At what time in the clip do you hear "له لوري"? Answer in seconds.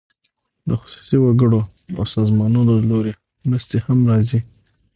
2.79-3.13